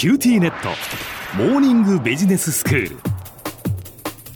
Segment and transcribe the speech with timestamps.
[0.00, 0.70] QTnet。
[1.36, 2.96] モーニングビジネススクール。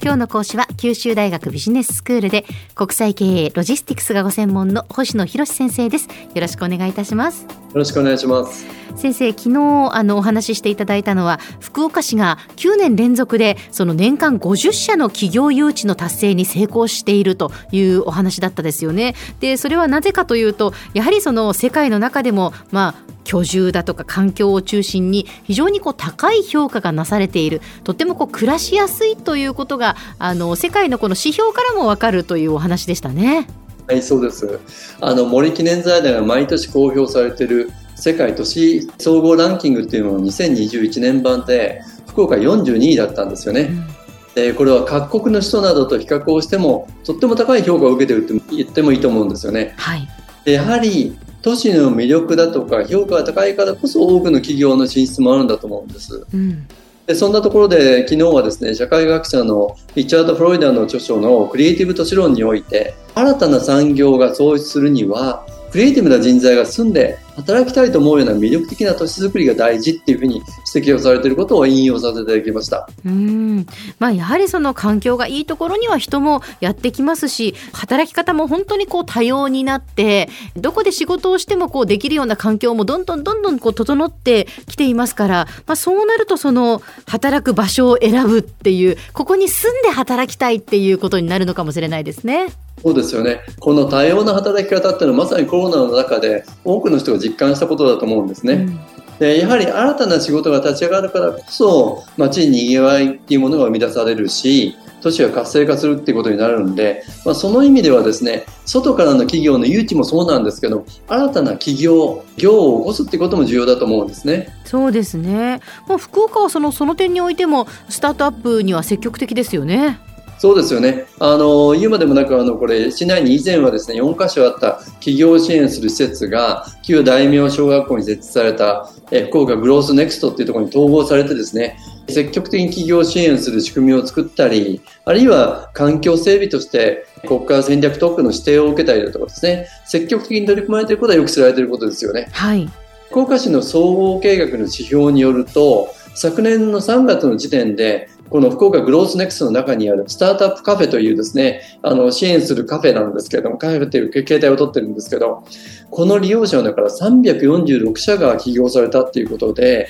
[0.03, 2.45] 今日の講師は九州大学ビジネススクールで
[2.75, 6.09] 国際経営ロジスティクスがご専門の星野博先生です。
[6.35, 7.47] よろしくお願いいたします。
[7.79, 8.67] ろしくお願いします
[8.97, 33.47] 先生昨日あのお話ししていただいたのは福岡市が9年連続でその年間50社の企業誘致の達成に成功しているというお話だったですよねでそれはなぜかというとやはりその世界の中でもまあ居住だとか環境を中心に非常にこう高い評価がなされているとってもこう暮らしやすいということがあの世界のこの指標からも分かるというお話でしたね。
[33.87, 34.59] はい、そうです。
[35.01, 43.63] あの、森記念財団が毎年公表されている世界都市総合ランキングっていうのは2021年版で、福岡42位だったんですよね。
[43.89, 43.95] うん
[44.35, 49.75] でこれは各国の首都などと比較をしてもとっても高い評価を受けていると言ってもいいと思うんですよね。
[49.77, 50.09] はい、
[50.45, 56.27] やはり都市の魅力だとか評価が高いからこそ多くの企業の進出もあるんだと思うんです。
[56.35, 56.67] うん
[57.07, 73.67] でそんなところで昨日はですね社会学者のリチャード・フロイダーの著書のクリエイティブ都市論において新たな産業が創出するにはクリエイティブな人材が住んで働きたいと思うような魅力的な都市づくりが大事っていうふうに指摘をされていることを引用させていただきましたうん
[73.99, 92.49] まあやはりその環境がいいところには人もやってきますし働き方も本当にこう多様になってどこで仕事をしてもこうできるような環境もどんどんどんどんこう整ってきていますから、まあ、そうなるとその働く場所を選ぶっていうここに住んで働きたいっていうことになるのかもしれないですね。
[92.83, 93.41] そうですよね。
[93.61, 98.55] この多様な働き方っていうのはまさにコロナの中で多くの人が実感したことだと思うんですね。
[98.55, 98.81] うん
[99.19, 120.01] でやはり新たな仕事が立ち上がるからこそ街に賑わいっていうものが生み出されるし都市が活性化するっていうことになるんで、まあ、その意味ではですね外からの企業の誘致もそうなんですけど新たな企業業を起こすってことも重要だと思うんですねそうですね、まあ、福岡はそのその点においてもスタートアップには積極的ですよね。
[120.45, 121.07] そうですよね。
[121.21, 131.79] あの、言うまでもなく、あの、これ、市内に以前はですね、4カ所あった企業を支援する施設が、旧大名小学校に設置された、え福岡グロースネクストっていうところに統合されてですね、
[132.11, 142.29] 積極的に企業支援する仕組みを作ったり、あるいは環境整備として国家戦略特区の指定を受けたりだとかですね、積極的に取り組まれていることはよく知られていることですよね。
[142.33, 142.69] はい。
[143.09, 155.45] 福岡市の総合計画の指標によると、昨年の3月の時点でこの福岡グロースネクストの中にあるスタートアップカフェというですね、あの、支援するカフェなんですけれども、カフェという形態をとってるんですけど、
[155.91, 159.89] この利用者の中から346社が起業されたっていうことで、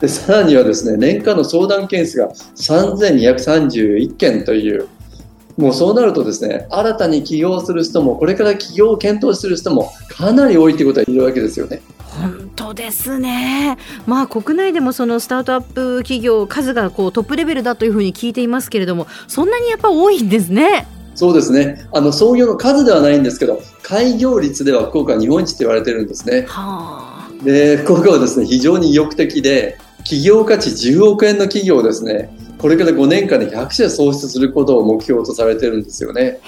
[0.00, 4.88] で、さらにはですね、年間の相談件数が3231件という、
[5.56, 11.80] もうそうなるとですね、新たに起業する人も、これから起業を検討する人もかなり多いということはいるわけですよね。
[11.98, 13.78] 本当ですね。
[14.06, 20.86] まあ国内でもそのスタートアップ企業数がこうトップレベルだというふうに聞いていますけれども、そんなにやっぱ多いんですね。
[21.14, 21.86] そうですね。
[21.92, 26.46] あの創業の数ではないんですけど、開業率では福岡日本一って言われてるんですね。
[26.48, 32.30] はあ、で、福岡はですね、非常に意欲的で、企業価値10億円の企業ですね。
[32.58, 36.38] これから5年間で100社創出することを目標とされてるんですよね。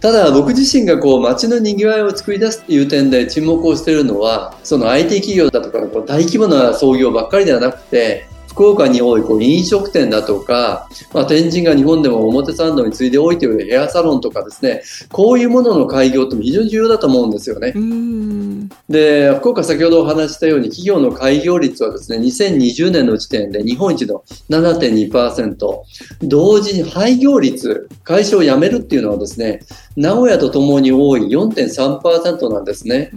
[0.00, 17.72] ただ僕自身がこう街のにぎわいを作り出すっていう点で沈黙をしているのはその IT 企業だとかこう大規模な創業ばっかりではなくて福岡に多いこう飲食店だとか、まあ、天神が日本でも表参道に次いで多いというヘアサロンとかですね、こういうものの開業って非常に重要だと思うんですよね。
[18.88, 25.56] で、福岡先ほどお話したように企業の開業率はですね、2020年の時点で日本一の7.2%、
[26.22, 29.60] 同時に廃業率、会社を辞めるっていうのはですね、
[29.96, 33.10] 名古屋とともに多い4.3%なんですね。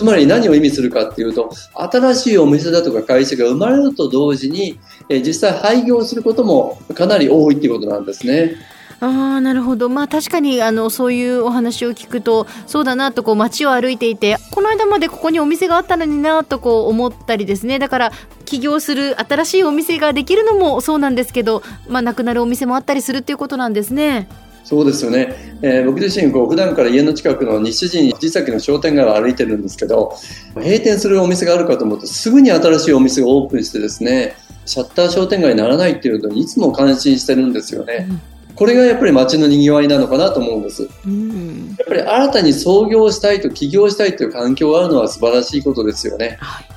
[0.00, 4.80] つまり何を意味するかっていうと、新しいお店だとか会社が生まれると同時に、
[5.10, 8.56] え実際廃業することもかなり多いっていうことなんですね。
[9.00, 18.12] あなるほど、まあ、確かにあのそういうお話を聞くとそうだなとこう街を歩いていてこの間までここにお店があったのになとこう思ったりですねだから
[18.44, 24.28] 起業する新しいお店ができるのもそうなんですけど、まあ、なくなるお店もあったりするっていうことなんですね。
[24.64, 30.14] そうですよね、えー、僕自身こう普段から家の近くの西陣藤崎の商店街を歩いてるんですけど
[30.54, 34.36] 閉店するお店があるかと思うとすぐに新しいお店がオープンしてですね
[34.66, 38.06] シャッター商店街にならないっていうのにいつも感心してるんですよね。
[38.08, 38.20] うん
[38.60, 40.86] これがやっぱり街の賑わいなのかなと思うんです。
[41.06, 46.36] うん、やっぱり新たに創業したいと起業したいという環境があるのは素晴らしいことですよね。
[46.40, 46.69] はい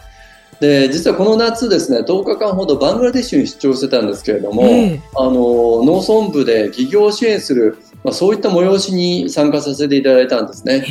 [0.63, 10.81] で実はこの夏ですね10日間ほどバングラデシュに出張してたんですけれども、えー、あの農村部で起業を支援するまあ、そういった催しに参加させていただいたんですね。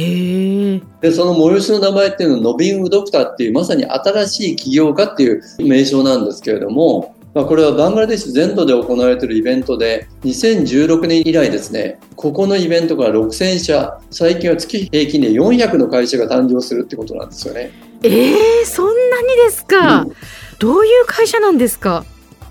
[1.03, 17.71] で、その催しの名前っていうのは、ノビングドクターっていう、まさに新しい起業家っていう名称なんですけれども、まあ、これはバングラデシュ全土で行われているイベントで、2016年以来ですね、ここのイベントから6000社、最近は月平均で400の会社が誕生するってことなんですよね。
[18.03, 20.13] えー、そんなにですか、うん、
[20.59, 22.05] どういう会社なんですか？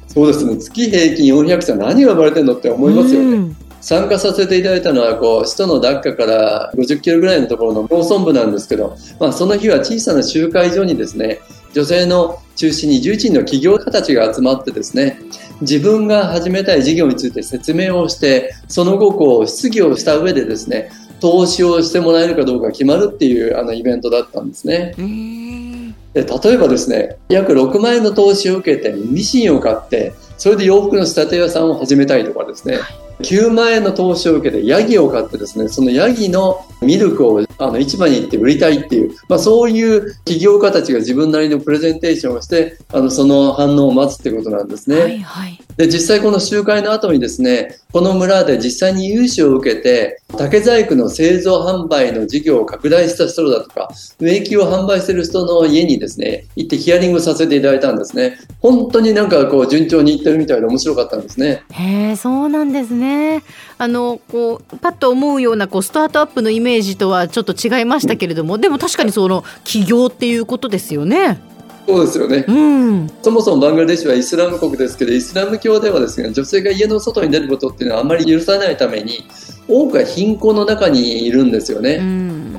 [0.07, 3.37] そうですね、月平均400社何が生まれてるのって思いますよね。
[3.37, 3.57] うん。
[3.81, 11.39] 参加させていただいたのはこう首都のダッカから50キロぐらいのところの農村部なんですけど、まあ、その日は小さな集会所にですね
[11.73, 15.19] 女性の中心に11人の起業家たちが集まってですね
[15.61, 24.93] 自分が始めたい事業について説明をしてその後こう質疑をした上でですね投資をしてもらえるかどうか決まるっていうあのイベントだったんですね。
[26.13, 32.77] で例えばですね約6万円の投資を受けてミシンを買ってそれで洋服の仕立て屋さんを始めたいとかですね、
[33.21, 45.01] 9万円の投資を受けてヤギを買ってですね、そのヤギのミルクをあの市場に行って売りたいっていう、まあ、そういう起業家たちが自分なりのプレゼンテーションをして、あのその反応を待つってことなんですね。
[45.01, 58.37] はいはい、で実際この集会の後にですね、この村で実際に融資を受けて、竹細工の製造販売の事業を拡大した人だとか、植木を販売してる人の家にですね、行ってヒアリングさせていただいたんですね。
[58.61, 61.63] 本当になんかこう順調にいってるみたいで面白かったんですね。
[61.71, 63.43] へえ、そうなんですね。
[63.77, 71.39] あのこうパッと思うようなこうスタートアップのイメージとはちょっと違いましたけれども、うん、でも確かにその起業っていうことですよね。
[71.87, 79.25] そうですよね、うん、そもそもバングラデシュはイスラム国ですけどイスラム教ではですね女性が家の外に出ることっていうのはあまり許さないために
[79.67, 81.99] 多くは貧困の中にいるんですよね。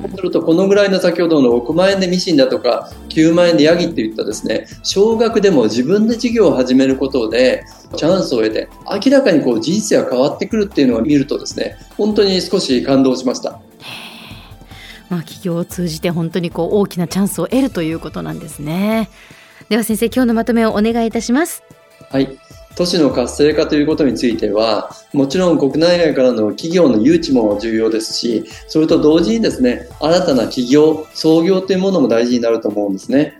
[0.01, 7.63] そうするとこのぐらいの先ほどの6万円でミシンだとか9万円でヤギっていったですね少額でも自分で事業を始めることで
[7.95, 8.67] チャンスを得て
[9.05, 13.59] 明らかにこう人生が変わってくるっていうのを見るとですね本当に少し感動しました。
[15.09, 19.09] まあ、企業を通じて本当にこう大きなチャンスを得るということなんですね。
[19.69, 21.63] では先生今日のまとめをお願いいたします。
[22.09, 22.37] はい
[22.75, 33.39] 都市の活性化ということについては、もちろん国内外からの企業の誘致も重要ですし、それと同時にですね、新たな企業、創業というものも大事になると思うんですね。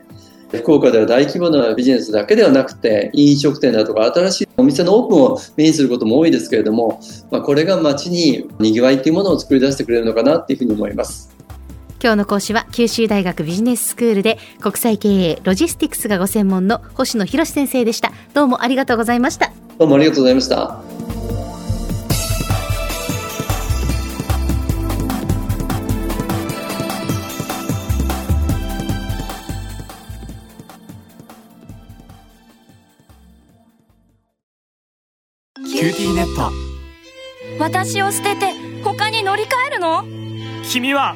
[0.51, 7.01] 福岡では大規模なビジネスだけではなくて、飲食店だとか新しいお店のオープンを目にすることも多いですけれども、
[7.31, 11.32] まあ、これが街に賑わいというものを作り出してくれるのかなっていうふうに思います。
[12.03, 18.11] 今日の講師は九州大学ビジネススクールで国際経営ロジスティクスがご専門の星野博先生でした。
[18.33, 19.53] どうもありがとうございました。
[19.79, 20.83] どうもありがとうございました。
[35.55, 36.51] キューティーネット。
[37.63, 38.51] 私を捨てて
[38.83, 40.03] 他に乗り換えるの？
[40.69, 41.15] 君は